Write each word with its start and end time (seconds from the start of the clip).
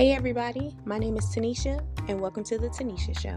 Hey, 0.00 0.12
everybody, 0.12 0.74
my 0.86 0.96
name 0.96 1.18
is 1.18 1.26
Tanisha, 1.26 1.84
and 2.08 2.18
welcome 2.22 2.42
to 2.44 2.56
The 2.56 2.68
Tanisha 2.70 3.14
Show. 3.20 3.36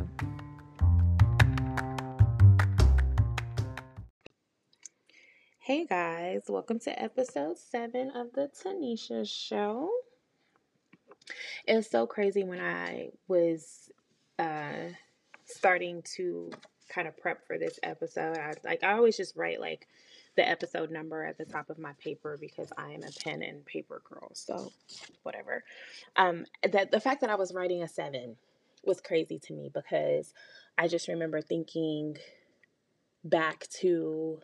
Hey, 5.60 5.86
guys, 5.86 6.44
welcome 6.48 6.80
to 6.80 7.04
episode 7.04 7.58
seven 7.58 8.12
of 8.12 8.32
The 8.32 8.50
Tanisha 8.64 9.30
Show. 9.30 9.92
It 11.68 11.76
was 11.76 11.90
so 11.90 12.08
crazy 12.08 12.46
when 12.46 12.62
I 12.62 13.10
was 13.28 13.92
uh, 14.40 14.94
starting 15.44 16.02
to 16.16 16.50
kind 16.88 17.10
of 17.10 17.18
prep 17.18 17.46
for 17.46 17.58
this 17.58 17.78
episode. 17.84 18.38
I 18.38 18.54
like 18.64 18.86
I 18.86 18.94
always 18.94 19.18
just 19.18 19.36
write 19.36 19.60
like 19.60 19.90
the 20.36 20.48
episode 20.48 20.92
number 20.92 21.24
at 21.24 21.38
the 21.38 21.46
top 21.46 21.70
of 21.70 21.78
my 21.78 21.94
paper 21.94 22.38
because 22.40 22.72
I 22.78 22.92
am 22.92 23.04
a 23.04 23.12
pen 23.24 23.44
and 23.44 23.66
paper 23.66 24.02
girl. 24.10 24.32
So 24.34 24.72
whatever. 25.24 25.64
Um 26.16 26.46
that 26.72 26.92
the 26.92 27.00
fact 27.00 27.22
that 27.22 27.30
I 27.30 27.36
was 27.36 27.54
writing 27.54 27.84
a 27.84 27.88
7 27.88 28.36
was 28.84 29.00
crazy 29.00 29.40
to 29.40 29.54
me 29.54 29.70
because 29.74 30.34
I 30.78 30.88
just 30.88 31.08
remember 31.08 31.42
thinking 31.42 32.18
back 33.24 33.68
to 33.80 34.42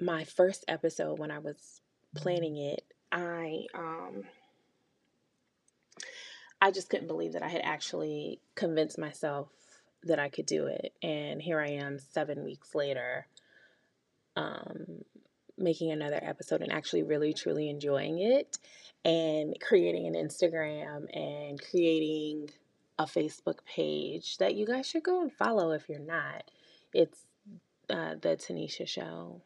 my 0.00 0.24
first 0.24 0.64
episode 0.68 1.18
when 1.18 1.30
I 1.30 1.38
was 1.38 1.80
planning 2.14 2.56
it. 2.56 2.84
I 3.10 3.66
um 3.74 4.24
I 6.60 6.70
just 6.70 6.88
couldn't 6.88 7.08
believe 7.08 7.32
that 7.32 7.42
I 7.42 7.48
had 7.48 7.62
actually 7.64 8.40
convinced 8.54 8.98
myself 8.98 9.48
that 10.04 10.18
I 10.18 10.28
could 10.28 10.46
do 10.46 10.66
it. 10.66 10.94
And 11.02 11.42
here 11.42 11.60
I 11.60 11.70
am 11.70 11.98
7 11.98 12.44
weeks 12.44 12.74
later 12.74 13.26
um, 14.36 15.04
making 15.58 15.90
another 15.90 16.20
episode 16.22 16.62
and 16.62 16.72
actually 16.72 17.02
really 17.02 17.32
truly 17.32 17.68
enjoying 17.68 18.20
it 18.20 18.58
and 19.04 19.56
creating 19.60 20.06
an 20.06 20.14
Instagram 20.14 21.06
and 21.16 21.60
creating 21.70 22.50
a 22.98 23.04
Facebook 23.04 23.58
page 23.66 24.38
that 24.38 24.54
you 24.54 24.66
guys 24.66 24.86
should 24.86 25.02
go 25.02 25.20
and 25.22 25.32
follow 25.32 25.72
if 25.72 25.88
you're 25.88 25.98
not. 25.98 26.50
It's 26.92 27.26
uh, 27.90 28.14
the 28.20 28.36
Tanisha 28.36 28.86
Show 28.86 29.40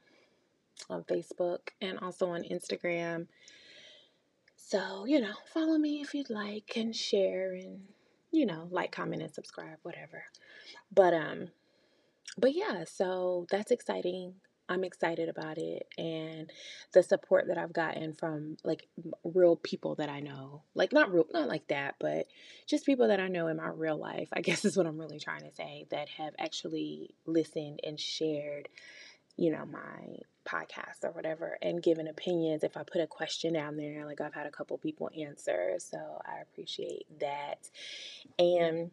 on 0.88 1.04
Facebook 1.04 1.58
and 1.80 1.98
also 1.98 2.30
on 2.30 2.42
Instagram. 2.44 3.26
So, 4.56 5.04
you 5.04 5.20
know, 5.20 5.34
follow 5.52 5.78
me 5.78 6.00
if 6.00 6.14
you'd 6.14 6.30
like 6.30 6.72
and 6.76 6.94
share 6.94 7.52
and, 7.52 7.80
you 8.30 8.46
know, 8.46 8.68
like, 8.70 8.92
comment, 8.92 9.22
and 9.22 9.34
subscribe, 9.34 9.78
whatever. 9.82 10.24
But, 10.94 11.12
um, 11.12 11.48
but 12.38 12.54
yeah, 12.54 12.84
so 12.84 13.46
that's 13.50 13.72
exciting. 13.72 14.34
I'm 14.70 14.84
excited 14.84 15.28
about 15.28 15.58
it 15.58 15.88
and 15.98 16.50
the 16.92 17.02
support 17.02 17.48
that 17.48 17.58
I've 17.58 17.72
gotten 17.72 18.14
from 18.14 18.56
like 18.62 18.86
real 19.24 19.56
people 19.56 19.96
that 19.96 20.08
I 20.08 20.20
know. 20.20 20.62
Like 20.74 20.92
not 20.92 21.12
real 21.12 21.26
not 21.32 21.48
like 21.48 21.66
that, 21.68 21.96
but 21.98 22.28
just 22.66 22.86
people 22.86 23.08
that 23.08 23.18
I 23.18 23.26
know 23.26 23.48
in 23.48 23.56
my 23.56 23.68
real 23.68 23.98
life. 23.98 24.28
I 24.32 24.40
guess 24.42 24.64
is 24.64 24.76
what 24.76 24.86
I'm 24.86 24.98
really 24.98 25.18
trying 25.18 25.42
to 25.42 25.52
say 25.52 25.86
that 25.90 26.08
have 26.10 26.34
actually 26.38 27.10
listened 27.26 27.80
and 27.82 27.98
shared, 27.98 28.68
you 29.36 29.50
know, 29.50 29.66
my 29.66 30.18
podcast 30.46 31.04
or 31.04 31.10
whatever 31.10 31.58
and 31.60 31.82
given 31.82 32.06
opinions 32.06 32.62
if 32.62 32.76
I 32.76 32.84
put 32.84 33.02
a 33.02 33.08
question 33.08 33.54
down 33.54 33.76
there. 33.76 34.06
Like 34.06 34.20
I've 34.20 34.34
had 34.34 34.46
a 34.46 34.50
couple 34.52 34.78
people 34.78 35.10
answer, 35.18 35.74
so 35.78 35.98
I 36.24 36.42
appreciate 36.42 37.06
that. 37.18 37.68
And 38.38 38.92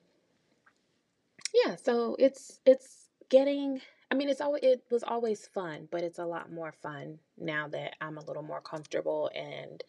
yeah, 1.53 1.75
so 1.75 2.15
it's 2.17 2.59
it's 2.65 3.09
getting 3.29 3.81
I 4.09 4.15
mean, 4.15 4.29
it's 4.29 4.41
always 4.41 4.63
it 4.63 4.83
was 4.89 5.03
always 5.03 5.47
fun, 5.47 5.87
but 5.91 6.01
it's 6.01 6.19
a 6.19 6.25
lot 6.25 6.51
more 6.51 6.71
fun 6.71 7.19
now 7.37 7.67
that 7.69 7.95
I'm 7.99 8.17
a 8.17 8.23
little 8.23 8.43
more 8.43 8.61
comfortable 8.61 9.29
and 9.35 9.83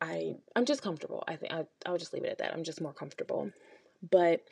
I 0.00 0.34
I'm 0.56 0.64
just 0.64 0.82
comfortable. 0.82 1.22
I 1.28 1.36
think 1.36 1.52
I 1.52 1.66
I'll 1.86 1.98
just 1.98 2.12
leave 2.12 2.24
it 2.24 2.30
at 2.30 2.38
that. 2.38 2.54
I'm 2.54 2.64
just 2.64 2.80
more 2.80 2.92
comfortable. 2.92 3.50
But 4.10 4.42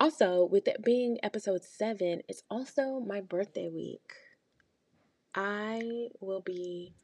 also 0.00 0.44
with 0.44 0.66
it 0.66 0.84
being 0.84 1.18
episode 1.22 1.62
7, 1.62 2.22
it's 2.28 2.42
also 2.50 3.00
my 3.00 3.20
birthday 3.20 3.68
week. 3.68 4.12
I 5.34 6.08
will 6.20 6.40
be 6.40 6.94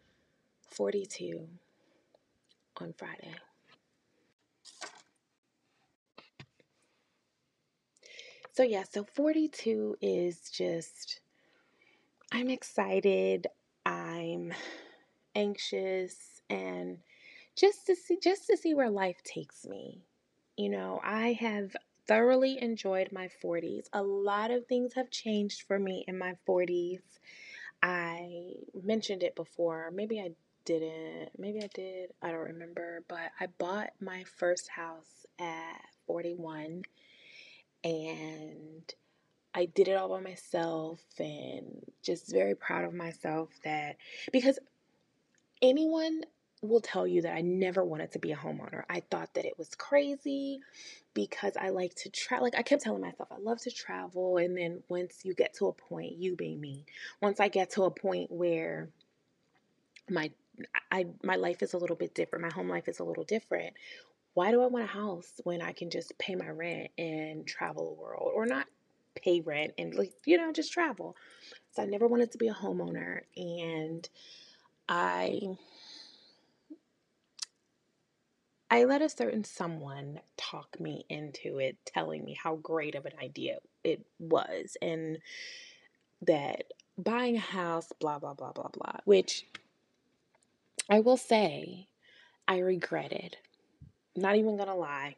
42 0.70 1.46
on 2.78 2.92
Friday. 2.96 3.34
So, 8.54 8.62
yeah, 8.62 8.82
so 8.82 9.04
42 9.14 9.96
is 10.02 10.50
just, 10.50 11.20
I'm 12.30 12.50
excited, 12.50 13.46
I'm 13.86 14.52
anxious, 15.34 16.42
and 16.50 16.98
just 17.56 17.86
to 17.86 17.96
see 17.96 18.18
just 18.22 18.46
to 18.48 18.58
see 18.58 18.74
where 18.74 18.90
life 18.90 19.22
takes 19.24 19.66
me. 19.66 20.02
You 20.58 20.68
know, 20.68 21.00
I 21.02 21.32
have 21.40 21.74
thoroughly 22.06 22.60
enjoyed 22.60 23.10
my 23.10 23.30
40s. 23.42 23.86
A 23.94 24.02
lot 24.02 24.50
of 24.50 24.66
things 24.66 24.92
have 24.94 25.10
changed 25.10 25.62
for 25.62 25.78
me 25.78 26.04
in 26.06 26.18
my 26.18 26.34
40s. 26.46 27.00
I 27.82 28.52
mentioned 28.82 29.22
it 29.22 29.34
before. 29.34 29.90
Maybe 29.94 30.20
I 30.20 30.32
didn't. 30.66 31.30
Maybe 31.38 31.60
I 31.62 31.68
did. 31.72 32.10
I 32.20 32.30
don't 32.30 32.40
remember. 32.40 33.02
But 33.08 33.30
I 33.40 33.46
bought 33.46 33.92
my 33.98 34.24
first 34.24 34.68
house 34.68 35.24
at 35.38 35.80
41 36.06 36.82
and 37.84 38.94
I 39.54 39.66
did 39.66 39.88
it 39.88 39.96
all 39.96 40.08
by 40.08 40.20
myself 40.20 41.00
and 41.18 41.84
just 42.02 42.30
very 42.32 42.54
proud 42.54 42.84
of 42.84 42.94
myself 42.94 43.50
that 43.64 43.96
because 44.32 44.58
anyone 45.60 46.22
will 46.62 46.80
tell 46.80 47.06
you 47.06 47.22
that 47.22 47.34
I 47.34 47.40
never 47.40 47.84
wanted 47.84 48.12
to 48.12 48.18
be 48.18 48.32
a 48.32 48.36
homeowner. 48.36 48.84
I 48.88 49.00
thought 49.10 49.34
that 49.34 49.44
it 49.44 49.58
was 49.58 49.74
crazy 49.74 50.60
because 51.12 51.56
I 51.60 51.70
like 51.70 51.94
to 51.96 52.10
travel. 52.10 52.44
Like 52.44 52.56
I 52.56 52.62
kept 52.62 52.82
telling 52.82 53.02
myself 53.02 53.28
I 53.32 53.38
love 53.38 53.60
to 53.62 53.70
travel 53.70 54.36
and 54.38 54.56
then 54.56 54.82
once 54.88 55.24
you 55.24 55.34
get 55.34 55.54
to 55.54 55.66
a 55.66 55.72
point, 55.72 56.12
you 56.16 56.36
being 56.36 56.60
me, 56.60 56.86
once 57.20 57.40
I 57.40 57.48
get 57.48 57.70
to 57.72 57.82
a 57.84 57.90
point 57.90 58.30
where 58.30 58.88
my 60.08 60.30
I 60.90 61.06
my 61.22 61.36
life 61.36 61.62
is 61.62 61.74
a 61.74 61.78
little 61.78 61.96
bit 61.96 62.14
different, 62.14 62.44
my 62.44 62.52
home 62.52 62.68
life 62.68 62.88
is 62.88 63.00
a 63.00 63.04
little 63.04 63.24
different, 63.24 63.74
why 64.34 64.50
do 64.50 64.62
I 64.62 64.66
want 64.66 64.84
a 64.84 64.88
house 64.88 65.32
when 65.44 65.60
I 65.60 65.72
can 65.72 65.90
just 65.90 66.16
pay 66.18 66.34
my 66.34 66.48
rent 66.48 66.90
and 66.96 67.46
travel 67.46 67.94
the 67.94 68.02
world? 68.02 68.32
Or 68.34 68.46
not 68.46 68.66
pay 69.14 69.40
rent 69.40 69.72
and 69.78 69.94
like 69.94 70.12
you 70.24 70.36
know 70.38 70.52
just 70.52 70.72
travel. 70.72 71.16
So 71.72 71.82
I 71.82 71.86
never 71.86 72.06
wanted 72.06 72.32
to 72.32 72.38
be 72.38 72.48
a 72.48 72.54
homeowner 72.54 73.20
and 73.36 74.08
I 74.88 75.56
I 78.70 78.84
let 78.84 79.02
a 79.02 79.08
certain 79.08 79.44
someone 79.44 80.20
talk 80.38 80.80
me 80.80 81.04
into 81.10 81.58
it 81.58 81.76
telling 81.84 82.24
me 82.24 82.36
how 82.42 82.56
great 82.56 82.94
of 82.94 83.04
an 83.04 83.12
idea 83.22 83.58
it 83.84 84.04
was 84.18 84.78
and 84.80 85.18
that 86.22 86.64
buying 86.96 87.36
a 87.36 87.40
house 87.40 87.92
blah 88.00 88.18
blah 88.18 88.34
blah 88.34 88.52
blah 88.52 88.68
blah 88.72 88.96
which 89.04 89.46
I 90.88 91.00
will 91.00 91.16
say 91.16 91.88
I 92.48 92.58
regretted 92.58 93.36
not 94.16 94.36
even 94.36 94.56
gonna 94.56 94.76
lie, 94.76 95.16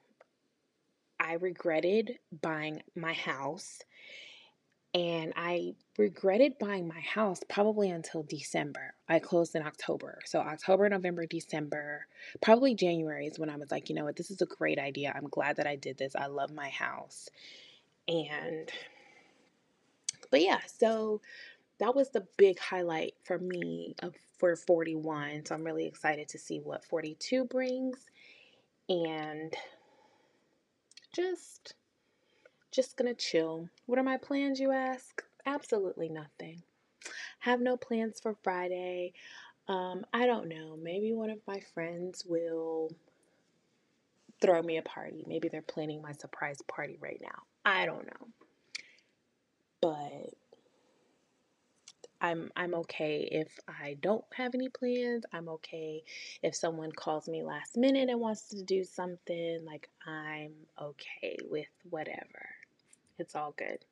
I 1.19 1.34
regretted 1.34 2.19
buying 2.43 2.82
my 2.94 3.12
house. 3.12 3.81
And 4.94 5.32
I 5.34 5.75
regretted 5.99 6.59
buying 6.60 6.87
my 6.87 7.00
house 7.00 7.41
probably 7.49 7.91
until 7.91 8.22
December. 8.22 8.94
I 9.09 9.19
closed 9.19 9.56
in 9.56 9.62
October. 9.66 10.21
So, 10.25 10.38
October, 10.38 10.88
November, 10.88 11.27
December, 11.27 12.06
probably 12.41 12.77
January 12.77 13.27
is 13.27 13.38
when 13.38 13.50
I 13.50 13.56
was 13.56 13.72
like, 13.72 13.88
you 13.88 13.97
know 13.97 14.05
what, 14.05 14.15
this 14.16 14.31
is 14.31 14.41
a 14.41 14.47
great 14.47 14.78
idea. 14.78 15.12
I'm 15.16 15.28
glad 15.28 15.56
that 15.56 15.66
I 15.66 15.75
did 15.75 15.99
this. 15.99 16.15
I 16.15 16.26
love 16.26 16.53
my 16.53 16.69
house. 16.69 17.28
And, 18.06 18.71
but 20.31 20.43
yeah, 20.43 20.61
so 20.66 21.21
that 21.81 21.97
was 21.97 22.11
the 22.11 22.26
big 22.37 22.61
highlight 22.61 23.14
for 23.25 23.38
me 23.38 23.97
of, 24.02 24.14
for 24.38 24.56
41. 24.56 25.47
So, 25.47 25.56
I'm 25.56 25.64
really 25.64 25.87
excited 25.87 26.29
to 26.29 26.38
see 26.38 26.61
what 26.61 26.85
42 26.85 27.47
brings 27.47 28.06
and 28.89 29.55
just 31.15 31.75
just 32.71 32.97
gonna 32.97 33.15
chill. 33.15 33.69
What 33.87 33.99
are 33.99 34.05
my 34.05 34.17
plans, 34.17 34.59
you 34.59 34.73
ask? 34.73 35.23
Absolutely 35.47 36.09
nothing. 36.09 36.63
Have 37.41 37.61
no 37.61 37.77
plans 37.77 38.19
for 38.21 38.35
Friday. 38.43 39.13
Um, 39.69 40.05
I 40.13 40.27
don't 40.27 40.49
know. 40.49 40.77
Maybe 40.77 41.13
one 41.13 41.31
of 41.31 41.39
my 41.47 41.61
friends 41.73 42.25
will 42.27 42.91
throw 44.41 44.61
me 44.63 44.79
a 44.79 44.83
party. 44.83 45.25
Maybe 45.27 45.49
they're 45.49 45.63
planning 45.63 46.03
my 46.03 46.13
surprise 46.13 46.61
party 46.67 46.99
right 47.01 47.21
now. 47.23 47.43
I 47.65 47.87
don't 47.87 48.07
know. 48.07 48.29
But 49.81 50.35
I'm 52.25 52.50
I'm 52.56 52.75
okay 52.76 53.29
if 53.31 53.59
I 53.69 53.99
don't 54.00 54.25
have 54.35 54.55
any 54.55 54.71
plans. 54.71 55.26
I'm 55.35 55.47
okay 55.50 56.03
if 56.43 56.55
someone 56.56 56.91
calls 56.91 57.29
me 57.29 57.43
last 57.43 57.76
minute 57.76 58.09
and 58.09 58.19
wants 58.19 58.49
to 58.49 58.62
do 58.62 58.82
something. 58.82 59.62
Like 59.67 59.91
I'm 60.06 60.53
okay 60.81 61.37
with 61.50 61.69
whatever. 61.91 62.49
It's 63.19 63.37
all 63.37 63.55
good. 63.59 63.85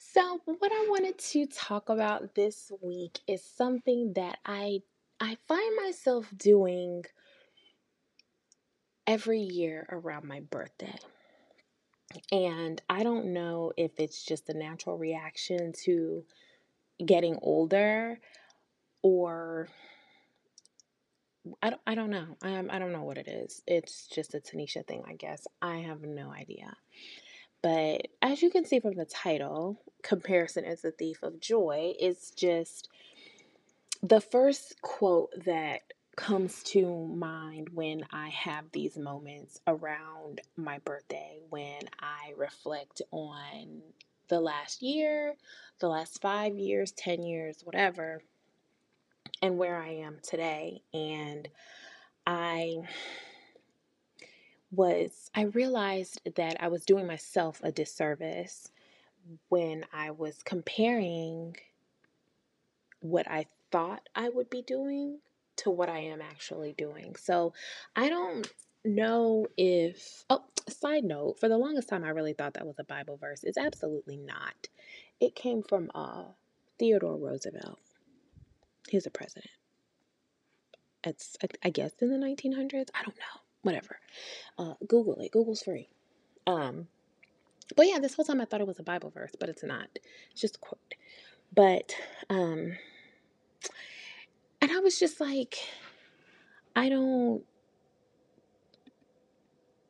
So, 0.00 0.40
what 0.44 0.72
I 0.72 0.86
wanted 0.90 1.16
to 1.18 1.46
talk 1.46 1.88
about 1.88 2.34
this 2.34 2.72
week 2.82 3.20
is 3.28 3.44
something 3.44 4.14
that 4.14 4.38
I 4.44 4.80
I 5.20 5.38
find 5.46 5.76
myself 5.76 6.28
doing 6.36 7.04
every 9.06 9.40
year 9.40 9.86
around 9.90 10.26
my 10.26 10.40
birthday. 10.40 10.98
And 12.30 12.80
I 12.88 13.02
don't 13.02 13.32
know 13.32 13.72
if 13.76 13.98
it's 13.98 14.24
just 14.24 14.48
a 14.48 14.54
natural 14.54 14.98
reaction 14.98 15.72
to 15.84 16.24
getting 17.04 17.38
older 17.42 18.18
or 19.02 19.68
I 21.60 21.70
don't, 21.70 21.82
I 21.86 21.94
don't 21.94 22.10
know. 22.10 22.36
I, 22.42 22.64
I 22.70 22.78
don't 22.78 22.92
know 22.92 23.02
what 23.02 23.18
it 23.18 23.26
is. 23.26 23.62
It's 23.66 24.06
just 24.06 24.34
a 24.34 24.40
Tanisha 24.40 24.86
thing, 24.86 25.02
I 25.08 25.14
guess. 25.14 25.46
I 25.60 25.78
have 25.78 26.02
no 26.02 26.30
idea. 26.30 26.76
But 27.62 28.08
as 28.20 28.42
you 28.42 28.50
can 28.50 28.64
see 28.64 28.80
from 28.80 28.94
the 28.94 29.04
title, 29.04 29.80
Comparison 30.02 30.64
is 30.64 30.82
the 30.82 30.90
Thief 30.90 31.22
of 31.22 31.40
Joy, 31.40 31.94
it's 31.98 32.30
just 32.30 32.88
the 34.02 34.20
first 34.20 34.80
quote 34.82 35.30
that 35.44 35.82
comes 36.16 36.62
to 36.62 37.06
mind 37.06 37.70
when 37.72 38.04
I 38.12 38.28
have 38.28 38.64
these 38.72 38.98
moments 38.98 39.60
around 39.66 40.40
my 40.56 40.78
birthday, 40.78 41.40
when 41.48 41.80
I 42.00 42.32
reflect 42.36 43.00
on 43.10 43.82
the 44.28 44.40
last 44.40 44.82
year, 44.82 45.34
the 45.78 45.88
last 45.88 46.20
five 46.20 46.56
years, 46.56 46.92
10 46.92 47.22
years, 47.22 47.62
whatever, 47.64 48.22
and 49.40 49.58
where 49.58 49.76
I 49.76 49.88
am 49.88 50.18
today. 50.22 50.82
And 50.92 51.48
I 52.26 52.76
was, 54.70 55.30
I 55.34 55.42
realized 55.42 56.20
that 56.36 56.56
I 56.60 56.68
was 56.68 56.84
doing 56.84 57.06
myself 57.06 57.60
a 57.62 57.72
disservice 57.72 58.70
when 59.48 59.84
I 59.92 60.10
was 60.10 60.42
comparing 60.44 61.56
what 63.00 63.26
I 63.28 63.46
thought 63.70 64.08
I 64.14 64.28
would 64.28 64.50
be 64.50 64.62
doing 64.62 65.18
to 65.56 65.70
what 65.70 65.88
I 65.88 65.98
am 65.98 66.20
actually 66.20 66.74
doing. 66.76 67.16
So 67.16 67.52
I 67.94 68.08
don't 68.08 68.46
know 68.84 69.46
if, 69.56 70.24
oh, 70.30 70.44
side 70.68 71.04
note, 71.04 71.38
for 71.38 71.48
the 71.48 71.58
longest 71.58 71.88
time 71.88 72.04
I 72.04 72.10
really 72.10 72.32
thought 72.32 72.54
that 72.54 72.66
was 72.66 72.78
a 72.78 72.84
Bible 72.84 73.16
verse. 73.16 73.44
It's 73.44 73.58
absolutely 73.58 74.16
not. 74.16 74.68
It 75.20 75.34
came 75.34 75.62
from 75.62 75.90
uh, 75.94 76.24
Theodore 76.78 77.16
Roosevelt. 77.16 77.78
He's 78.88 79.06
a 79.06 79.10
president. 79.10 79.50
It's, 81.04 81.36
I 81.64 81.70
guess, 81.70 81.92
in 82.00 82.10
the 82.10 82.26
1900s. 82.26 82.90
I 82.94 83.02
don't 83.02 83.16
know. 83.16 83.40
Whatever. 83.62 83.98
Uh, 84.58 84.74
Google 84.86 85.20
it. 85.20 85.30
Google's 85.30 85.62
free. 85.62 85.88
Um, 86.46 86.88
but 87.76 87.86
yeah, 87.86 87.98
this 87.98 88.14
whole 88.14 88.24
time 88.24 88.40
I 88.40 88.44
thought 88.44 88.60
it 88.60 88.66
was 88.66 88.78
a 88.78 88.84
Bible 88.84 89.10
verse, 89.10 89.32
but 89.38 89.48
it's 89.48 89.62
not. 89.62 89.88
It's 90.30 90.40
just 90.40 90.56
a 90.56 90.60
quote. 90.60 90.94
But 91.54 91.94
um, 92.28 92.76
was 94.82 94.98
just 94.98 95.20
like, 95.20 95.56
I 96.74 96.88
don't 96.88 97.42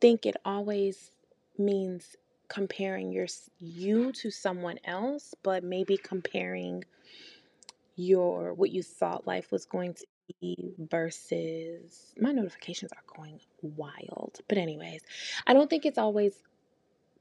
think 0.01 0.27
it 0.27 0.37
always 0.45 1.11
means 1.59 2.17
comparing 2.49 3.13
your 3.13 3.27
you 3.59 4.13
to 4.13 4.31
someone 4.31 4.79
else, 4.85 5.35
but 5.43 5.65
maybe 5.65 5.97
comparing 5.97 6.85
your 7.97 8.55
what 8.55 8.71
you 8.71 8.83
thought 8.83 9.27
life 9.27 9.51
was 9.53 9.65
going 9.65 9.95
to 9.95 10.07
be 10.41 10.75
versus 10.79 12.15
my 12.19 12.33
notifications 12.33 12.93
are 12.93 13.17
going 13.17 13.41
wild. 13.63 14.41
But 14.49 14.59
anyways, 14.59 15.01
I 15.47 15.53
don't 15.53 15.71
think 15.71 15.87
it's 15.87 15.99
always 15.99 16.35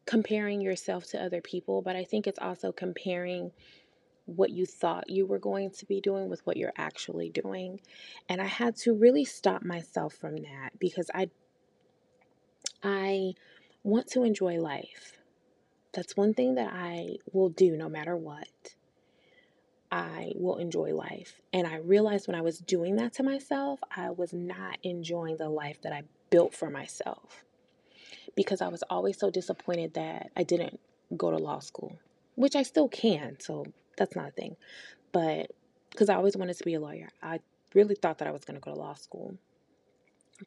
comparing 0.06 0.62
yourself 0.62 1.06
to 1.08 1.24
other 1.24 1.42
people, 1.42 1.82
but 1.82 1.96
I 1.96 2.04
think 2.04 2.28
it's 2.28 2.40
also 2.40 2.72
comparing 2.72 3.52
what 4.38 4.50
you 4.50 4.66
thought 4.66 5.10
you 5.10 5.26
were 5.26 5.40
going 5.40 5.72
to 5.72 5.86
be 5.86 6.02
doing 6.02 6.30
with 6.30 6.46
what 6.46 6.58
you're 6.58 6.74
actually 6.78 7.30
doing. 7.30 7.80
And 8.30 8.42
I 8.42 8.46
had 8.46 8.76
to 8.78 8.94
really 8.94 9.26
stop 9.26 9.64
myself 9.64 10.14
from 10.14 10.38
that 10.38 10.80
because 10.80 11.10
I 11.14 11.30
I 12.84 13.34
want 13.84 14.08
to 14.08 14.24
enjoy 14.24 14.60
life. 14.60 15.18
That's 15.94 16.16
one 16.16 16.34
thing 16.34 16.56
that 16.56 16.72
I 16.74 17.18
will 17.32 17.50
do 17.50 17.76
no 17.76 17.90
matter 17.90 18.16
what. 18.16 18.76
I 19.92 20.32
will 20.36 20.56
enjoy 20.56 20.94
life. 20.96 21.42
And 21.52 21.68
I 21.68 21.78
realized 21.78 22.28
when 22.28 22.36
I 22.36 22.42
was 22.42 22.60
doing 22.60 22.96
that 22.96 23.14
to 23.14 23.24
myself, 23.24 23.82
I 23.96 24.10
was 24.12 24.32
not 24.32 24.78
enjoying 24.84 25.38
the 25.38 25.50
life 25.50 25.82
that 25.82 25.92
I 25.92 26.04
built 26.30 26.54
for 26.56 26.70
myself 26.70 27.44
because 28.36 28.62
I 28.62 28.70
was 28.70 28.84
always 28.90 29.20
so 29.20 29.30
disappointed 29.30 29.94
that 29.96 30.32
I 30.36 30.44
didn't 30.44 30.80
go 31.18 31.30
to 31.30 31.38
law 31.38 31.60
school, 31.60 32.00
which 32.36 32.56
I 32.56 32.64
still 32.64 32.88
can. 32.88 33.38
So 33.40 33.66
that's 33.98 34.16
not 34.16 34.30
a 34.30 34.32
thing. 34.32 34.56
But 35.12 35.52
because 35.90 36.10
I 36.10 36.16
always 36.16 36.38
wanted 36.38 36.58
to 36.58 36.64
be 36.64 36.74
a 36.74 36.80
lawyer, 36.80 37.10
I 37.22 37.40
really 37.74 37.96
thought 37.96 38.20
that 38.20 38.28
I 38.28 38.32
was 38.32 38.46
going 38.46 38.56
to 38.56 38.62
go 38.62 38.74
to 38.74 38.80
law 38.80 38.94
school. 38.94 39.36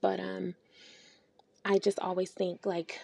But 0.00 0.20
um, 0.20 0.54
I 1.64 1.78
just 1.78 1.98
always 1.98 2.30
think 2.30 2.66
like, 2.66 3.00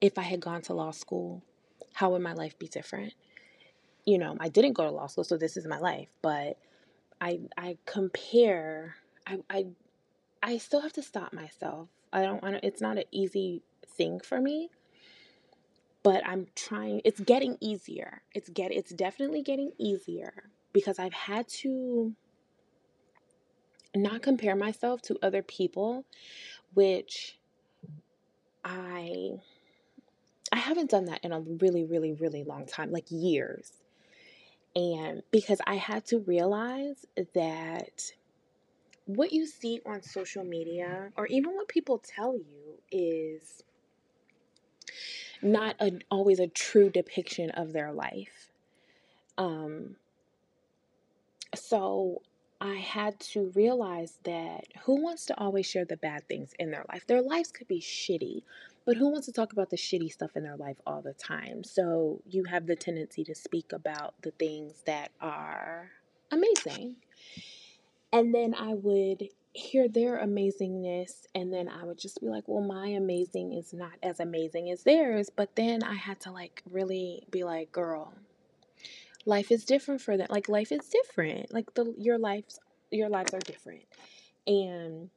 if 0.00 0.18
I 0.18 0.22
had 0.22 0.40
gone 0.40 0.62
to 0.62 0.74
law 0.74 0.90
school, 0.90 1.42
how 1.94 2.10
would 2.10 2.22
my 2.22 2.34
life 2.34 2.58
be 2.58 2.68
different? 2.68 3.14
You 4.04 4.18
know, 4.18 4.36
I 4.38 4.48
didn't 4.48 4.74
go 4.74 4.84
to 4.84 4.90
law 4.90 5.06
school, 5.06 5.24
so 5.24 5.36
this 5.36 5.56
is 5.56 5.66
my 5.66 5.78
life. 5.78 6.08
But 6.20 6.58
I 7.20 7.40
I 7.56 7.78
compare. 7.86 8.96
I 9.26 9.38
I 9.48 9.66
I 10.42 10.58
still 10.58 10.80
have 10.80 10.92
to 10.94 11.02
stop 11.02 11.32
myself. 11.32 11.88
I 12.12 12.22
don't 12.22 12.42
want 12.42 12.56
to. 12.56 12.66
It's 12.66 12.82
not 12.82 12.98
an 12.98 13.04
easy 13.12 13.62
thing 13.86 14.20
for 14.20 14.40
me 14.40 14.68
but 16.04 16.24
I'm 16.24 16.46
trying 16.54 17.00
it's 17.04 17.20
getting 17.20 17.56
easier. 17.60 18.22
It's 18.32 18.50
get 18.50 18.70
it's 18.70 18.92
definitely 18.92 19.42
getting 19.42 19.72
easier 19.78 20.50
because 20.72 21.00
I've 21.00 21.14
had 21.14 21.48
to 21.62 22.14
not 23.96 24.22
compare 24.22 24.54
myself 24.54 25.02
to 25.02 25.18
other 25.22 25.42
people 25.42 26.04
which 26.74 27.38
I 28.64 29.30
I 30.52 30.56
haven't 30.58 30.90
done 30.90 31.06
that 31.06 31.24
in 31.24 31.32
a 31.32 31.40
really 31.40 31.84
really 31.84 32.12
really 32.12 32.44
long 32.44 32.66
time, 32.66 32.92
like 32.92 33.06
years. 33.10 33.72
And 34.76 35.22
because 35.30 35.60
I 35.66 35.76
had 35.76 36.04
to 36.06 36.18
realize 36.18 37.06
that 37.34 38.12
what 39.06 39.32
you 39.32 39.46
see 39.46 39.80
on 39.86 40.02
social 40.02 40.44
media 40.44 41.12
or 41.16 41.26
even 41.28 41.54
what 41.54 41.68
people 41.68 41.98
tell 41.98 42.34
you 42.36 42.78
is 42.90 43.62
not 45.44 45.76
a, 45.80 45.92
always 46.10 46.40
a 46.40 46.48
true 46.48 46.90
depiction 46.90 47.50
of 47.50 47.72
their 47.72 47.92
life. 47.92 48.50
Um, 49.36 49.96
so 51.54 52.22
I 52.60 52.74
had 52.74 53.20
to 53.20 53.52
realize 53.54 54.18
that 54.24 54.64
who 54.84 55.02
wants 55.02 55.26
to 55.26 55.38
always 55.38 55.66
share 55.66 55.84
the 55.84 55.96
bad 55.96 56.26
things 56.28 56.52
in 56.58 56.70
their 56.70 56.84
life? 56.90 57.06
Their 57.06 57.22
lives 57.22 57.52
could 57.52 57.68
be 57.68 57.80
shitty, 57.80 58.42
but 58.86 58.96
who 58.96 59.08
wants 59.08 59.26
to 59.26 59.32
talk 59.32 59.52
about 59.52 59.70
the 59.70 59.76
shitty 59.76 60.10
stuff 60.10 60.30
in 60.34 60.42
their 60.44 60.56
life 60.56 60.76
all 60.86 61.02
the 61.02 61.12
time? 61.12 61.62
So 61.62 62.22
you 62.28 62.44
have 62.44 62.66
the 62.66 62.76
tendency 62.76 63.24
to 63.24 63.34
speak 63.34 63.72
about 63.72 64.14
the 64.22 64.30
things 64.32 64.82
that 64.86 65.10
are 65.20 65.90
amazing. 66.30 66.96
And 68.12 68.34
then 68.34 68.54
I 68.54 68.74
would 68.74 69.28
hear 69.54 69.88
their 69.88 70.18
amazingness 70.18 71.26
and 71.32 71.52
then 71.52 71.68
I 71.68 71.84
would 71.84 71.98
just 71.98 72.20
be 72.20 72.26
like, 72.26 72.44
well, 72.46 72.62
my 72.62 72.88
amazing 72.88 73.52
is 73.52 73.72
not 73.72 73.92
as 74.02 74.18
amazing 74.18 74.70
as 74.70 74.82
theirs. 74.82 75.30
But 75.34 75.54
then 75.54 75.84
I 75.84 75.94
had 75.94 76.20
to 76.20 76.32
like 76.32 76.62
really 76.70 77.24
be 77.30 77.44
like, 77.44 77.70
girl, 77.70 78.12
life 79.24 79.52
is 79.52 79.64
different 79.64 80.00
for 80.00 80.16
them. 80.16 80.26
Like 80.28 80.48
life 80.48 80.72
is 80.72 80.88
different. 80.88 81.54
Like 81.54 81.72
the 81.74 81.94
your 81.96 82.18
lives 82.18 82.58
your 82.90 83.08
lives 83.08 83.32
are 83.32 83.38
different. 83.38 83.84
And 84.46 85.10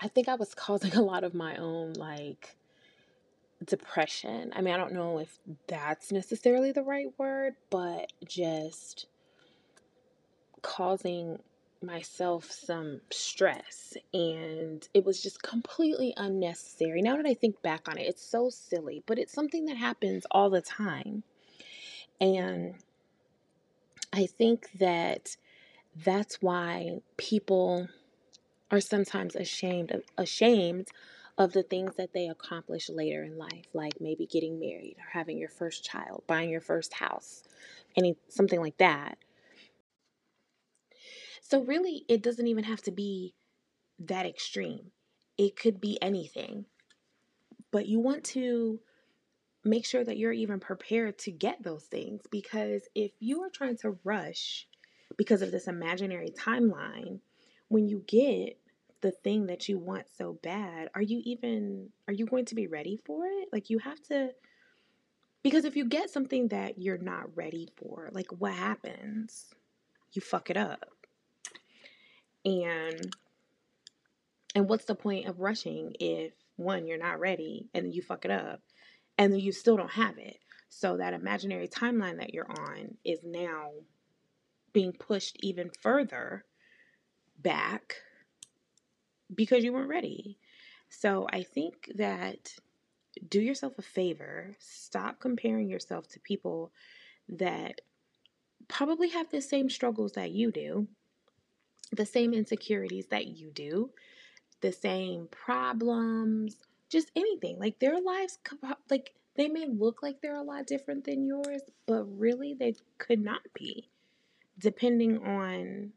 I 0.00 0.08
think 0.08 0.28
I 0.28 0.34
was 0.34 0.54
causing 0.54 0.94
a 0.94 1.02
lot 1.02 1.24
of 1.24 1.32
my 1.32 1.56
own 1.56 1.94
like 1.94 2.56
depression. 3.64 4.52
I 4.54 4.60
mean, 4.60 4.74
I 4.74 4.76
don't 4.76 4.92
know 4.92 5.18
if 5.18 5.38
that's 5.66 6.12
necessarily 6.12 6.72
the 6.72 6.82
right 6.82 7.08
word, 7.16 7.54
but 7.70 8.12
just 8.26 9.06
causing 10.60 11.38
myself 11.82 12.50
some 12.50 13.00
stress 13.10 13.96
and 14.12 14.86
it 14.92 15.04
was 15.04 15.22
just 15.22 15.42
completely 15.42 16.12
unnecessary. 16.16 17.02
Now 17.02 17.16
that 17.16 17.26
I 17.26 17.34
think 17.34 17.62
back 17.62 17.88
on 17.88 17.98
it, 17.98 18.06
it's 18.06 18.24
so 18.24 18.50
silly, 18.50 19.02
but 19.06 19.18
it's 19.18 19.32
something 19.32 19.66
that 19.66 19.76
happens 19.76 20.26
all 20.30 20.50
the 20.50 20.60
time. 20.60 21.22
And 22.20 22.74
I 24.12 24.26
think 24.26 24.70
that 24.78 25.36
that's 26.04 26.42
why 26.42 27.00
people 27.16 27.88
are 28.70 28.80
sometimes 28.80 29.34
ashamed 29.34 29.90
of 29.90 30.02
ashamed 30.16 30.88
of 31.38 31.52
the 31.52 31.62
things 31.62 31.96
that 31.96 32.12
they 32.12 32.28
accomplish 32.28 32.90
later 32.90 33.24
in 33.24 33.38
life, 33.38 33.66
like 33.72 34.00
maybe 34.00 34.26
getting 34.26 34.60
married 34.60 34.96
or 34.98 35.10
having 35.12 35.38
your 35.38 35.48
first 35.48 35.82
child, 35.82 36.22
buying 36.26 36.50
your 36.50 36.60
first 36.60 36.92
house, 36.92 37.42
any 37.96 38.16
something 38.28 38.60
like 38.60 38.76
that 38.76 39.16
so, 41.50 41.64
really, 41.64 42.04
it 42.08 42.22
doesn't 42.22 42.46
even 42.46 42.62
have 42.62 42.80
to 42.82 42.92
be 42.92 43.34
that 43.98 44.24
extreme. 44.24 44.92
It 45.36 45.56
could 45.56 45.80
be 45.80 45.98
anything. 46.00 46.66
But 47.72 47.88
you 47.88 47.98
want 47.98 48.22
to 48.26 48.78
make 49.64 49.84
sure 49.84 50.04
that 50.04 50.16
you're 50.16 50.32
even 50.32 50.60
prepared 50.60 51.18
to 51.18 51.32
get 51.32 51.60
those 51.62 51.84
things 51.84 52.22
because 52.30 52.82
if 52.94 53.10
you 53.18 53.42
are 53.42 53.50
trying 53.50 53.76
to 53.78 53.98
rush 54.04 54.68
because 55.16 55.42
of 55.42 55.50
this 55.50 55.66
imaginary 55.66 56.30
timeline 56.30 57.18
when 57.66 57.88
you 57.88 58.04
get 58.06 58.56
the 59.00 59.10
thing 59.10 59.46
that 59.46 59.68
you 59.68 59.76
want 59.76 60.06
so 60.16 60.38
bad, 60.44 60.88
are 60.94 61.02
you 61.02 61.20
even 61.24 61.88
are 62.06 62.14
you 62.14 62.26
going 62.26 62.44
to 62.44 62.54
be 62.54 62.68
ready 62.68 62.96
for 63.04 63.26
it? 63.26 63.48
Like 63.52 63.70
you 63.70 63.80
have 63.80 64.00
to 64.04 64.30
because 65.42 65.64
if 65.64 65.74
you 65.74 65.84
get 65.84 66.10
something 66.10 66.48
that 66.48 66.78
you're 66.78 66.98
not 66.98 67.36
ready 67.36 67.68
for, 67.76 68.08
like 68.12 68.28
what 68.38 68.54
happens? 68.54 69.52
You 70.12 70.22
fuck 70.22 70.48
it 70.48 70.56
up. 70.56 70.99
And 72.44 73.14
and 74.54 74.68
what's 74.68 74.84
the 74.84 74.94
point 74.94 75.26
of 75.26 75.40
rushing 75.40 75.94
if 76.00 76.32
one 76.56 76.86
you're 76.86 76.98
not 76.98 77.20
ready 77.20 77.68
and 77.72 77.94
you 77.94 78.02
fuck 78.02 78.24
it 78.24 78.30
up 78.30 78.60
and 79.16 79.40
you 79.40 79.52
still 79.52 79.76
don't 79.76 79.92
have 79.92 80.18
it. 80.18 80.38
So 80.68 80.96
that 80.96 81.14
imaginary 81.14 81.68
timeline 81.68 82.18
that 82.18 82.34
you're 82.34 82.50
on 82.50 82.96
is 83.04 83.20
now 83.24 83.70
being 84.72 84.92
pushed 84.92 85.36
even 85.40 85.70
further 85.80 86.44
back 87.38 87.96
because 89.34 89.64
you 89.64 89.72
weren't 89.72 89.88
ready. 89.88 90.38
So 90.88 91.26
I 91.32 91.42
think 91.42 91.92
that 91.96 92.54
do 93.28 93.40
yourself 93.40 93.74
a 93.78 93.82
favor, 93.82 94.56
stop 94.58 95.20
comparing 95.20 95.68
yourself 95.68 96.08
to 96.08 96.20
people 96.20 96.72
that 97.28 97.80
probably 98.68 99.10
have 99.10 99.30
the 99.30 99.40
same 99.40 99.68
struggles 99.68 100.12
that 100.12 100.30
you 100.30 100.50
do, 100.50 100.88
the 101.92 102.06
same 102.06 102.32
insecurities 102.32 103.06
that 103.06 103.26
you 103.26 103.50
do, 103.50 103.90
the 104.60 104.72
same 104.72 105.28
problems, 105.30 106.56
just 106.88 107.10
anything. 107.16 107.58
Like 107.58 107.78
their 107.78 108.00
lives, 108.00 108.38
like 108.90 109.14
they 109.36 109.48
may 109.48 109.66
look 109.66 110.02
like 110.02 110.20
they're 110.20 110.36
a 110.36 110.42
lot 110.42 110.66
different 110.66 111.04
than 111.04 111.26
yours, 111.26 111.62
but 111.86 112.04
really 112.04 112.54
they 112.54 112.74
could 112.98 113.20
not 113.20 113.42
be, 113.54 113.88
depending 114.58 115.24
on, 115.26 115.92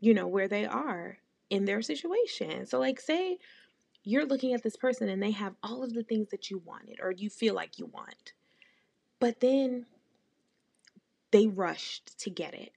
you 0.00 0.14
know, 0.14 0.26
where 0.26 0.48
they 0.48 0.66
are 0.66 1.18
in 1.50 1.64
their 1.64 1.82
situation. 1.82 2.66
So, 2.66 2.78
like, 2.78 3.00
say 3.00 3.38
you're 4.04 4.26
looking 4.26 4.54
at 4.54 4.62
this 4.62 4.76
person 4.76 5.08
and 5.08 5.22
they 5.22 5.32
have 5.32 5.54
all 5.62 5.82
of 5.82 5.92
the 5.92 6.04
things 6.04 6.28
that 6.30 6.50
you 6.50 6.62
wanted 6.64 7.00
or 7.02 7.10
you 7.10 7.28
feel 7.28 7.54
like 7.54 7.78
you 7.78 7.86
want, 7.86 8.34
but 9.18 9.40
then 9.40 9.86
they 11.32 11.48
rushed 11.48 12.18
to 12.20 12.30
get 12.30 12.54
it 12.54 12.70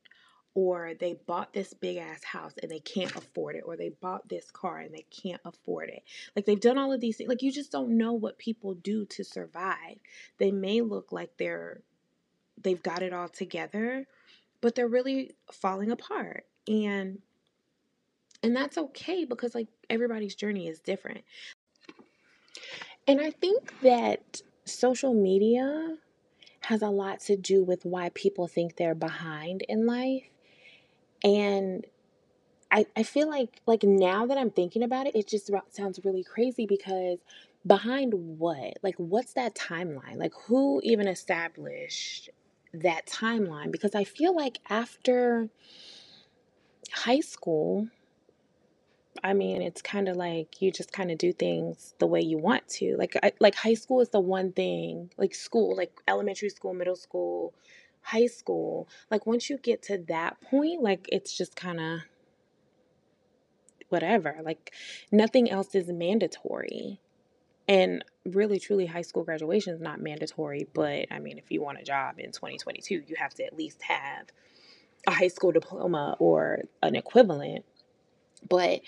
or 0.56 0.94
they 1.00 1.14
bought 1.14 1.54
this 1.54 1.74
big 1.74 1.98
ass 1.98 2.24
house 2.24 2.54
and 2.62 2.72
they 2.72 2.80
can't 2.80 3.16
afford 3.16 3.56
it, 3.56 3.64
or 3.66 3.78
they 3.78 3.90
bought 3.90 4.28
this 4.28 4.50
car 4.52 4.80
and 4.80 4.94
they 4.94 5.06
can't 5.10 5.42
afford 5.46 5.90
it. 5.90 6.04
Like 6.36 6.46
they've 6.46 6.60
done 6.60 6.78
all 6.78 6.92
of 6.92 7.02
these 7.02 7.18
things. 7.18 7.30
Like 7.30 7.42
you 7.42 7.52
just 7.52 7.72
don't 7.72 7.98
know 7.98 8.14
what 8.14 8.38
people 8.38 8.74
do 8.74 9.06
to 9.06 9.24
survive. 9.24 9.98
They 10.38 10.52
may 10.52 10.82
look 10.82 11.12
like 11.12 11.38
they're 11.38 11.82
they've 12.62 12.82
got 12.82 13.02
it 13.02 13.14
all 13.14 13.30
together, 13.30 14.06
but 14.62 14.76
they're 14.76 14.88
really 14.88 15.32
falling 15.52 15.92
apart. 15.92 16.46
And 16.68 17.20
and 18.42 18.56
that's 18.56 18.78
okay 18.78 19.26
because 19.26 19.54
like 19.54 19.68
everybody's 19.90 20.36
journey 20.36 20.68
is 20.68 20.80
different. 20.80 21.22
And 23.08 23.20
I 23.22 23.32
think 23.32 23.80
that 23.82 24.42
social 24.66 25.14
media 25.14 25.98
has 26.62 26.82
a 26.82 26.90
lot 26.90 27.20
to 27.22 27.36
do 27.36 27.64
with 27.64 27.86
why 27.86 28.10
people 28.10 28.48
think 28.48 28.76
they're 28.76 28.96
behind 28.96 29.64
in 29.68 29.86
life 29.86 30.24
and 31.24 31.86
I, 32.72 32.86
I 32.96 33.04
feel 33.04 33.30
like 33.30 33.62
like 33.66 33.84
now 33.84 34.26
that 34.28 34.38
I'm 34.38 34.52
thinking 34.52 34.84
about 34.84 35.08
it, 35.08 35.16
it 35.16 35.28
just 35.28 35.50
sounds 35.72 36.00
really 36.04 36.24
crazy 36.24 36.66
because 36.66 37.20
behind 37.66 38.14
what? 38.14 38.78
Like 38.84 38.96
what's 38.98 39.34
that 39.34 39.56
timeline? 39.56 40.18
Like 40.18 40.34
who 40.48 40.80
even 40.84 41.08
established 41.08 42.30
that 42.74 43.08
timeline? 43.08 43.72
Because 43.72 43.96
I 43.96 44.04
feel 44.04 44.36
like 44.36 44.60
after 44.70 45.50
high 46.92 47.22
school, 47.22 47.88
I 49.24 49.34
mean, 49.34 49.62
it's 49.62 49.82
kind 49.82 50.08
of 50.08 50.16
like 50.16 50.62
you 50.62 50.72
just 50.72 50.92
kind 50.92 51.12
of 51.12 51.18
do 51.18 51.34
things 51.34 51.96
the 52.00 52.08
way 52.08 52.22
you 52.22 52.38
want 52.38 52.68
to. 52.70 52.96
Like 52.98 53.18
I, 53.22 53.32
like 53.40 53.56
high 53.56 53.74
school 53.74 54.00
is 54.02 54.10
the 54.10 54.20
one 54.20 54.52
thing, 54.52 55.10
like 55.18 55.34
school, 55.34 55.76
like 55.76 55.92
elementary 56.08 56.50
school, 56.50 56.74
middle 56.74 56.96
school, 56.96 57.54
high 58.10 58.28
school, 58.28 58.88
like 59.12 59.26
once 59.26 59.50
you 59.50 59.58
get 59.58 59.84
to 59.84 59.98
that 60.08 60.42
point, 60.42 60.82
like 60.82 61.08
it's 61.12 61.36
just 61.38 61.56
kind 61.56 61.80
of 61.80 62.00
whatever. 63.90 64.38
Like 64.44 64.74
nothing 65.12 65.50
else 65.50 65.76
is 65.76 65.88
mandatory. 65.90 67.00
And 67.68 68.04
really, 68.26 68.60
truly, 68.60 68.88
high 68.88 69.04
school 69.04 69.24
graduation 69.24 69.76
is 69.76 69.82
not 69.82 70.02
mandatory. 70.02 70.68
But 70.74 71.06
I 71.12 71.20
mean, 71.20 71.38
if 71.38 71.52
you 71.52 71.62
want 71.62 71.80
a 71.80 71.84
job 71.84 72.16
in 72.18 72.32
2022, 72.32 73.04
you 73.08 73.16
have 73.18 73.34
to 73.36 73.46
at 73.46 73.56
least 73.56 73.84
have 73.84 74.28
a 75.08 75.12
high 75.12 75.28
school 75.28 75.52
diploma 75.52 76.16
or 76.20 76.64
an 76.82 76.96
equivalent. 76.96 77.64
But 78.48 78.82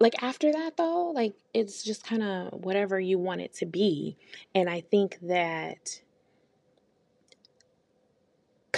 like 0.00 0.20
after 0.22 0.50
that, 0.50 0.76
though, 0.76 1.12
like 1.14 1.34
it's 1.54 1.84
just 1.84 2.04
kind 2.04 2.22
of 2.22 2.64
whatever 2.64 2.98
you 2.98 3.18
want 3.18 3.42
it 3.42 3.54
to 3.54 3.66
be. 3.66 4.16
And 4.56 4.68
I 4.68 4.80
think 4.80 5.18
that 5.22 6.00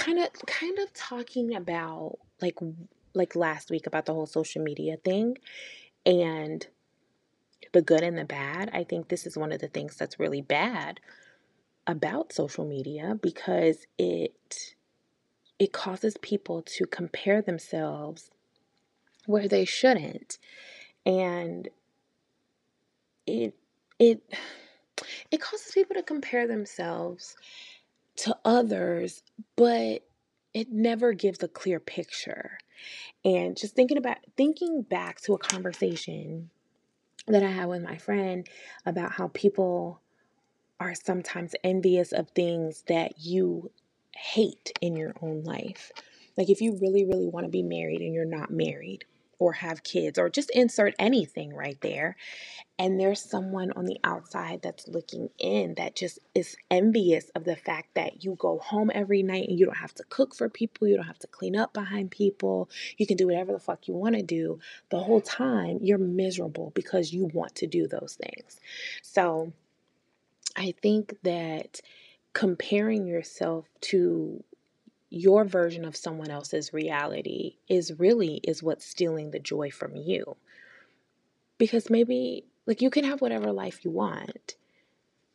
kind 0.05 0.19
of 0.19 0.29
kind 0.47 0.79
of 0.79 0.93
talking 0.93 1.55
about 1.55 2.19
like 2.41 2.59
like 3.15 3.35
last 3.37 3.71
week 3.71 3.87
about 3.87 4.07
the 4.07 4.13
whole 4.15 4.27
social 4.27 4.63
media 4.63 4.97
thing 4.97 5.39
and 6.05 6.67
the 7.73 7.83
good 7.83 8.03
and 8.03 8.19
the 8.19 8.25
bad. 8.25 8.71
I 8.73 8.85
think 8.85 9.09
this 9.09 9.27
is 9.27 9.37
one 9.37 9.53
of 9.53 9.61
the 9.61 9.69
things 9.69 9.97
that's 9.97 10.21
really 10.21 10.43
bad 10.43 11.01
about 11.87 12.33
social 12.33 12.67
media 12.67 13.17
because 13.21 13.87
it 13.99 14.75
it 15.59 15.73
causes 15.73 16.17
people 16.21 16.63
to 16.63 16.87
compare 16.87 17.41
themselves 17.41 18.31
where 19.27 19.49
they 19.49 19.65
shouldn't 19.65 20.39
and 21.07 21.69
it 23.27 23.55
it 23.99 24.23
it 25.31 25.41
causes 25.41 25.73
people 25.73 25.95
to 25.95 26.03
compare 26.03 26.47
themselves 26.47 27.37
to 28.17 28.37
others, 28.45 29.23
but 29.57 30.03
it 30.53 30.71
never 30.71 31.13
gives 31.13 31.43
a 31.43 31.49
clear 31.49 31.81
picture. 31.81 32.59
And 33.25 33.57
just 33.57 33.75
thinking 33.75 33.99
about 33.99 34.19
thinking 34.37 34.83
back 34.83 35.21
to 35.23 35.35
a 35.35 35.39
conversation 35.39 36.51
that 37.27 37.43
I 37.43 37.51
had 37.51 37.67
with 37.67 37.83
my 37.83 37.97
friend 37.97 38.47
about 38.85 39.13
how 39.13 39.29
people 39.29 40.01
are 40.79 40.95
sometimes 40.95 41.55
envious 41.65 42.13
of 42.13 42.29
things 42.31 42.85
that 42.89 43.19
you 43.19 43.71
hate 44.13 44.73
in 44.81 44.97
your 44.97 45.15
own 45.23 45.43
life. 45.43 45.91
Like 46.37 46.51
if 46.51 46.61
you 46.61 46.79
really, 46.81 47.05
really 47.05 47.29
want 47.29 47.47
to 47.47 47.51
be 47.51 47.63
married 47.63 48.01
and 48.01 48.13
you're 48.13 48.25
not 48.25 48.51
married, 48.51 49.05
or 49.45 49.53
have 49.53 49.83
kids 49.83 50.19
or 50.19 50.31
just 50.31 50.49
insert 50.51 50.95
anything 50.99 51.53
right 51.53 51.79
there. 51.83 52.17
And 52.79 52.99
there's 52.99 53.21
someone 53.21 53.73
on 53.73 53.85
the 53.85 53.99
outside 54.03 54.63
that's 54.63 54.89
looking 54.89 55.29
in 55.39 55.75
that 55.75 55.95
just 55.95 56.19
is 56.35 56.57
envious 56.71 57.29
of 57.35 57.45
the 57.45 57.55
fact 57.55 57.95
that 57.95 58.25
you 58.25 58.37
go 58.39 58.59
home 58.59 58.91
every 58.95 59.23
night 59.23 59.47
and 59.49 59.59
you 59.59 59.67
don't 59.67 59.77
have 59.77 59.93
to 59.97 60.05
cook 60.05 60.35
for 60.35 60.49
people, 60.49 60.89
you 60.89 60.97
don't 60.97 61.05
have 61.05 61.19
to 61.19 61.27
clean 61.27 61.57
up 61.57 61.75
behind 61.75 62.11
people, 62.11 62.71
you 62.97 63.07
can 63.07 63.19
do 63.19 63.27
whatever 63.27 63.53
the 63.53 63.59
fuck 63.59 63.87
you 63.87 63.93
want 63.93 64.15
to 64.15 64.23
do. 64.23 64.59
The 64.89 65.01
whole 65.01 65.21
time 65.21 65.79
you're 65.83 65.99
miserable 65.99 66.73
because 66.75 67.13
you 67.13 67.27
want 67.35 67.55
to 67.57 67.67
do 67.67 67.87
those 67.87 68.17
things. 68.19 68.59
So 69.03 69.53
I 70.57 70.73
think 70.81 71.19
that 71.23 71.83
comparing 72.33 73.07
yourself 73.07 73.67
to 73.83 74.43
your 75.11 75.45
version 75.45 75.85
of 75.85 75.97
someone 75.97 76.31
else's 76.31 76.73
reality 76.73 77.57
is 77.69 77.99
really 77.99 78.41
is 78.43 78.63
what's 78.63 78.87
stealing 78.87 79.31
the 79.31 79.39
joy 79.39 79.71
from 79.71 79.95
you. 79.97 80.37
Because 81.59 81.91
maybe 81.91 82.45
like 82.67 82.83
you 82.83 82.91
can 82.91 83.05
have 83.05 83.21
whatever 83.21 83.53
life 83.53 83.85
you 83.85 83.91
want. 83.91 84.57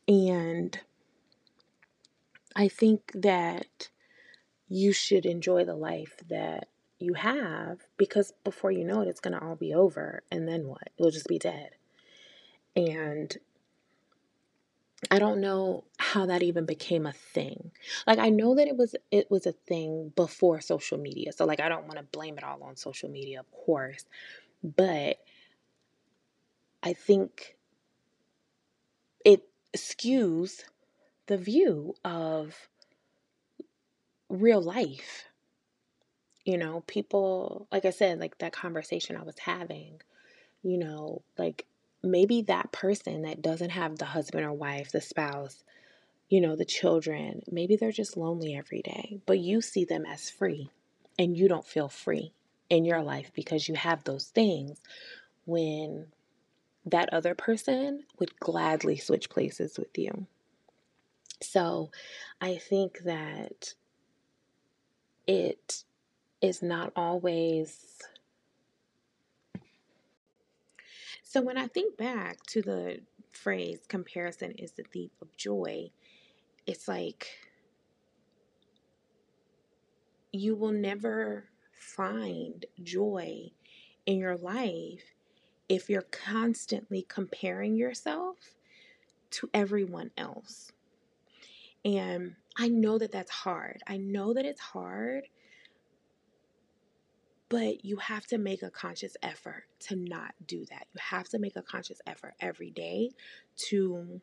And 0.06 0.78
I 2.54 2.68
think 2.68 3.12
that 3.14 3.88
you 4.68 4.92
should 4.92 5.24
enjoy 5.24 5.64
the 5.64 5.76
life 5.76 6.16
that 6.28 6.68
you 6.98 7.14
have 7.14 7.80
because 7.96 8.32
before 8.44 8.70
you 8.70 8.84
know 8.84 9.00
it, 9.00 9.08
it's 9.08 9.20
going 9.20 9.38
to 9.38 9.44
all 9.44 9.56
be 9.56 9.72
over. 9.72 10.22
And 10.30 10.46
then 10.46 10.66
what? 10.66 10.90
It'll 10.98 11.10
just 11.10 11.26
be 11.26 11.38
dead. 11.38 11.70
And 12.76 13.36
I 15.10 15.18
don't 15.18 15.40
know 15.40 15.84
how 15.98 16.26
that 16.26 16.42
even 16.42 16.66
became 16.66 17.06
a 17.06 17.12
thing. 17.12 17.70
Like 18.06 18.18
I 18.18 18.28
know 18.28 18.54
that 18.56 18.68
it 18.68 18.76
was 18.76 18.94
it 19.10 19.30
was 19.30 19.46
a 19.46 19.52
thing 19.52 20.12
before 20.14 20.60
social 20.60 20.98
media. 20.98 21.32
So 21.32 21.44
like 21.46 21.60
I 21.60 21.68
don't 21.68 21.84
want 21.86 21.96
to 21.96 22.02
blame 22.02 22.36
it 22.36 22.44
all 22.44 22.62
on 22.62 22.76
social 22.76 23.08
media, 23.08 23.40
of 23.40 23.50
course. 23.52 24.04
But 24.62 25.18
I 26.82 26.92
think 26.92 27.56
it 29.24 29.48
skews 29.76 30.64
the 31.26 31.38
view 31.38 31.94
of 32.04 32.68
real 34.28 34.62
life. 34.62 35.28
You 36.44 36.58
know, 36.58 36.82
people 36.86 37.66
like 37.70 37.84
I 37.84 37.90
said, 37.90 38.18
like 38.20 38.38
that 38.38 38.52
conversation 38.52 39.16
I 39.16 39.22
was 39.22 39.38
having, 39.38 40.00
you 40.62 40.78
know, 40.78 41.22
like 41.38 41.66
maybe 42.02 42.42
that 42.42 42.72
person 42.72 43.22
that 43.22 43.42
doesn't 43.42 43.70
have 43.70 43.98
the 43.98 44.06
husband 44.06 44.44
or 44.44 44.52
wife, 44.52 44.92
the 44.92 45.00
spouse, 45.00 45.62
you 46.28 46.40
know, 46.40 46.56
the 46.56 46.64
children, 46.64 47.42
maybe 47.50 47.76
they're 47.76 47.92
just 47.92 48.16
lonely 48.16 48.56
every 48.56 48.82
day, 48.82 49.20
but 49.26 49.38
you 49.38 49.60
see 49.60 49.84
them 49.84 50.06
as 50.06 50.30
free 50.30 50.70
and 51.18 51.36
you 51.36 51.48
don't 51.48 51.66
feel 51.66 51.88
free 51.88 52.32
in 52.68 52.84
your 52.84 53.02
life 53.02 53.30
because 53.34 53.68
you 53.68 53.74
have 53.74 54.04
those 54.04 54.26
things 54.26 54.80
when 55.44 56.06
that 56.86 57.12
other 57.12 57.34
person 57.34 58.04
would 58.18 58.38
gladly 58.40 58.96
switch 58.96 59.28
places 59.28 59.78
with 59.78 59.98
you. 59.98 60.26
So 61.42 61.90
I 62.40 62.56
think 62.56 63.00
that 63.04 63.74
it 65.26 65.84
is 66.40 66.62
not 66.62 66.92
always. 66.96 68.02
So 71.30 71.40
when 71.40 71.56
I 71.56 71.68
think 71.68 71.96
back 71.96 72.42
to 72.48 72.60
the 72.60 73.02
phrase 73.30 73.78
comparison 73.86 74.50
is 74.58 74.72
the 74.72 74.82
thief 74.82 75.12
of 75.22 75.36
joy, 75.36 75.92
it's 76.66 76.88
like 76.88 77.28
you 80.32 80.56
will 80.56 80.72
never 80.72 81.44
find 81.72 82.66
joy 82.82 83.52
in 84.06 84.18
your 84.18 84.38
life 84.38 85.04
if 85.68 85.88
you're 85.88 86.02
constantly 86.02 87.06
comparing 87.08 87.76
yourself 87.76 88.56
to 89.30 89.48
everyone 89.54 90.10
else. 90.18 90.72
And 91.84 92.34
I 92.56 92.66
know 92.66 92.98
that 92.98 93.12
that's 93.12 93.30
hard. 93.30 93.84
I 93.86 93.98
know 93.98 94.34
that 94.34 94.44
it's 94.44 94.60
hard, 94.60 95.28
but 97.50 97.84
you 97.84 97.96
have 97.98 98.26
to 98.28 98.38
make 98.38 98.62
a 98.62 98.70
conscious 98.70 99.16
effort 99.22 99.64
to 99.80 99.96
not 99.96 100.34
do 100.46 100.64
that. 100.70 100.86
You 100.94 101.00
have 101.10 101.28
to 101.30 101.38
make 101.40 101.56
a 101.56 101.62
conscious 101.62 102.00
effort 102.06 102.34
every 102.40 102.70
day 102.70 103.10
to 103.68 104.22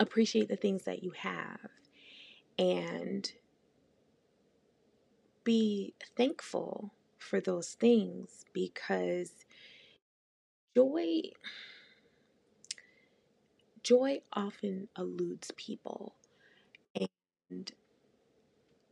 appreciate 0.00 0.48
the 0.48 0.56
things 0.56 0.84
that 0.84 1.02
you 1.02 1.12
have 1.12 1.60
and 2.58 3.32
be 5.44 5.94
thankful 6.16 6.92
for 7.18 7.40
those 7.40 7.74
things 7.74 8.44
because 8.52 9.32
joy 10.76 11.22
joy 13.82 14.20
often 14.32 14.88
eludes 14.98 15.52
people 15.56 16.14
and 17.50 17.72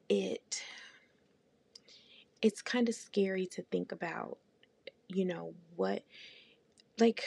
it 0.08 0.62
it's 2.44 2.60
kind 2.60 2.88
of 2.88 2.94
scary 2.94 3.46
to 3.46 3.62
think 3.62 3.90
about 3.90 4.36
you 5.08 5.24
know 5.24 5.54
what 5.76 6.02
like 6.98 7.24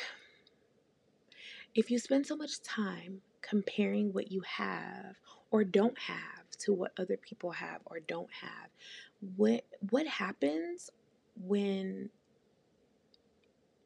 if 1.74 1.90
you 1.90 1.98
spend 1.98 2.26
so 2.26 2.36
much 2.36 2.62
time 2.62 3.22
comparing 3.42 4.14
what 4.14 4.32
you 4.32 4.42
have 4.42 5.16
or 5.52 5.64
don't 5.64 5.98
have 5.98 6.50
to 6.60 6.72
what 6.72 6.92
other 7.00 7.18
people 7.18 7.52
have 7.52 7.82
or 7.86 8.00
don't 8.00 8.30
have 8.32 8.70
what 9.36 9.64
what 9.90 10.06
happens 10.06 10.92
when 11.36 12.10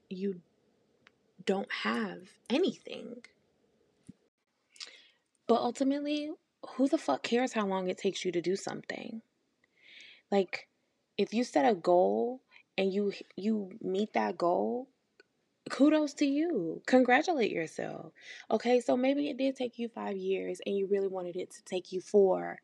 you 0.10 0.36
don't 1.46 1.72
have 1.72 2.20
anything. 2.50 3.16
But 5.48 5.56
ultimately, 5.56 6.32
who 6.76 6.88
the 6.88 6.98
fuck 6.98 7.24
cares 7.24 7.54
how 7.54 7.66
long 7.66 7.88
it 7.88 7.98
takes 7.98 8.24
you 8.24 8.32
to 8.32 8.42
do 8.42 8.56
something? 8.56 9.22
Like 10.32 10.68
if 11.18 11.34
you 11.34 11.44
set 11.44 11.70
a 11.70 11.76
goal 11.76 12.42
and 12.78 12.94
you 12.94 13.14
you 13.36 13.72
meet 13.82 14.14
that 14.14 14.38
goal, 14.38 14.88
kudos 15.70 16.14
to 16.16 16.26
you. 16.26 16.82
Congratulate 16.88 17.52
yourself. 17.52 18.14
Okay, 18.50 18.80
so 18.80 18.98
maybe 18.98 19.30
it 19.30 19.38
did 19.38 19.56
take 19.56 19.78
you 19.78 19.90
5 19.90 20.16
years 20.18 20.62
and 20.66 20.76
you 20.78 20.88
really 20.88 21.08
wanted 21.08 21.36
it 21.36 21.52
to 21.52 21.64
take 21.64 21.92
you 21.92 22.02
4. 22.02 22.60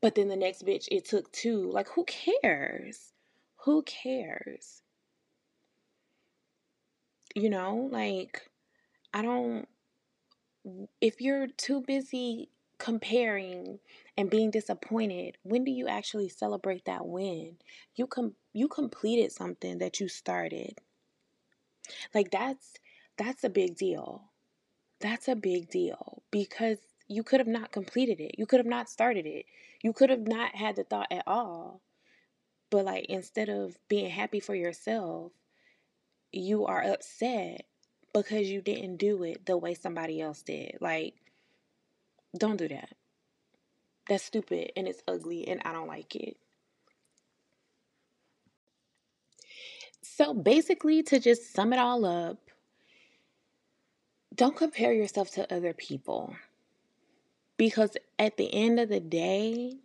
But 0.00 0.14
then 0.14 0.28
the 0.28 0.36
next 0.36 0.64
bitch 0.64 0.86
it 0.90 1.04
took 1.04 1.30
2. 1.32 1.70
Like 1.70 1.88
who 1.88 2.04
cares? 2.04 3.12
Who 3.64 3.82
cares? 3.82 4.82
You 7.34 7.50
know, 7.50 7.88
like, 7.90 8.48
I 9.12 9.22
don't, 9.22 9.66
if 11.00 11.20
you're 11.20 11.48
too 11.48 11.82
busy 11.82 12.50
comparing 12.84 13.78
and 14.18 14.28
being 14.28 14.50
disappointed, 14.50 15.38
when 15.42 15.64
do 15.64 15.70
you 15.70 15.88
actually 15.88 16.28
celebrate 16.28 16.84
that 16.84 17.06
win? 17.06 17.56
You 17.96 18.06
com- 18.06 18.34
you 18.52 18.68
completed 18.68 19.32
something 19.32 19.78
that 19.78 20.00
you 20.00 20.08
started. 20.08 20.78
Like 22.14 22.30
that's 22.30 22.74
that's 23.16 23.42
a 23.42 23.48
big 23.48 23.76
deal. 23.76 24.24
That's 25.00 25.28
a 25.28 25.34
big 25.34 25.70
deal 25.70 26.22
because 26.30 26.76
you 27.08 27.22
could 27.22 27.40
have 27.40 27.46
not 27.46 27.72
completed 27.72 28.20
it. 28.20 28.38
You 28.38 28.44
could 28.44 28.60
have 28.60 28.66
not 28.66 28.90
started 28.90 29.24
it. 29.24 29.46
You 29.82 29.94
could 29.94 30.10
have 30.10 30.26
not 30.26 30.54
had 30.54 30.76
the 30.76 30.84
thought 30.84 31.08
at 31.10 31.24
all. 31.26 31.80
But 32.68 32.84
like 32.84 33.06
instead 33.06 33.48
of 33.48 33.78
being 33.88 34.10
happy 34.10 34.40
for 34.40 34.54
yourself, 34.54 35.32
you 36.32 36.66
are 36.66 36.82
upset 36.82 37.64
because 38.12 38.50
you 38.50 38.60
didn't 38.60 38.98
do 38.98 39.22
it 39.22 39.46
the 39.46 39.56
way 39.56 39.72
somebody 39.72 40.20
else 40.20 40.42
did. 40.42 40.76
Like, 40.82 41.14
don't 42.36 42.56
do 42.56 42.68
that. 42.68 42.90
That's 44.08 44.24
stupid 44.24 44.72
and 44.76 44.86
it's 44.86 45.02
ugly 45.08 45.48
and 45.48 45.62
I 45.64 45.72
don't 45.72 45.88
like 45.88 46.14
it. 46.16 46.36
So, 50.02 50.34
basically, 50.34 51.02
to 51.04 51.18
just 51.18 51.52
sum 51.54 51.72
it 51.72 51.78
all 51.78 52.04
up, 52.04 52.38
don't 54.34 54.56
compare 54.56 54.92
yourself 54.92 55.30
to 55.32 55.52
other 55.52 55.72
people 55.72 56.36
because 57.56 57.96
at 58.18 58.36
the 58.36 58.52
end 58.52 58.78
of 58.78 58.88
the 58.88 59.00
day, 59.00 59.78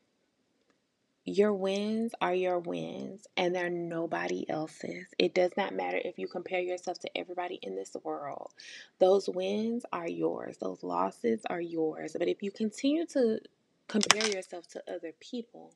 your 1.25 1.53
wins 1.53 2.13
are 2.21 2.33
your 2.33 2.59
wins 2.59 3.27
and 3.37 3.53
they're 3.53 3.69
nobody 3.69 4.49
else's. 4.49 5.05
It 5.17 5.33
does 5.33 5.51
not 5.57 5.73
matter 5.73 5.99
if 6.03 6.17
you 6.17 6.27
compare 6.27 6.61
yourself 6.61 6.99
to 6.99 7.17
everybody 7.17 7.59
in 7.61 7.75
this 7.75 7.95
world. 8.03 8.51
Those 8.99 9.29
wins 9.29 9.85
are 9.91 10.07
yours, 10.07 10.57
those 10.57 10.83
losses 10.83 11.41
are 11.49 11.61
yours. 11.61 12.15
But 12.17 12.27
if 12.27 12.41
you 12.41 12.51
continue 12.51 13.05
to 13.07 13.39
compare 13.87 14.27
yourself 14.27 14.67
to 14.69 14.83
other 14.91 15.13
people, 15.19 15.73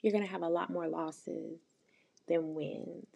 you're 0.00 0.12
going 0.12 0.24
to 0.24 0.30
have 0.30 0.42
a 0.42 0.48
lot 0.48 0.70
more 0.70 0.88
losses 0.88 1.60
than 2.28 2.54
wins. 2.54 3.06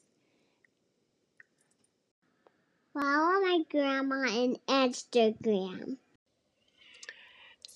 Follow 2.95 3.41
my 3.41 3.61
grandma 3.71 4.15
on 4.17 4.57
Instagram. 4.69 5.99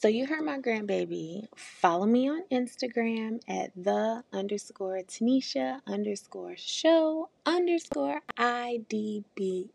So 0.01 0.09
you 0.09 0.27
heard 0.27 0.47
my 0.47 0.59
grandbaby. 0.59 1.47
Follow 1.55 2.07
me 2.07 2.27
on 2.27 2.45
Instagram 2.51 3.39
at 3.47 3.71
the 3.77 4.25
underscore 4.33 5.01
Tanisha 5.01 5.81
underscore 5.87 6.55
show 6.57 7.29
underscore 7.45 8.23
IDBL. 8.39 9.69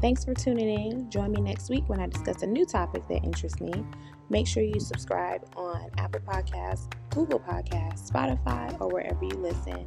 Thanks 0.00 0.24
for 0.24 0.34
tuning 0.34 0.90
in. 0.90 1.08
Join 1.08 1.30
me 1.30 1.40
next 1.40 1.70
week 1.70 1.88
when 1.88 2.00
I 2.00 2.08
discuss 2.08 2.42
a 2.42 2.48
new 2.48 2.66
topic 2.66 3.06
that 3.06 3.22
interests 3.22 3.60
me. 3.60 3.72
Make 4.28 4.48
sure 4.48 4.64
you 4.64 4.80
subscribe 4.80 5.48
on 5.54 5.88
Apple 5.98 6.18
Podcasts, 6.26 6.92
Google 7.10 7.38
Podcasts, 7.38 8.10
Spotify, 8.10 8.76
or 8.80 8.88
wherever 8.88 9.24
you 9.24 9.36
listen. 9.36 9.86